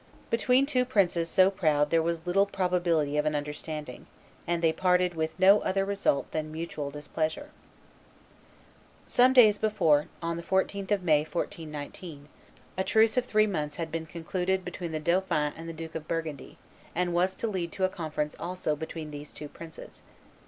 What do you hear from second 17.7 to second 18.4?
to a conference